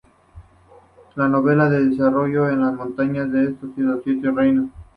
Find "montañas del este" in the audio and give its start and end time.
2.73-3.67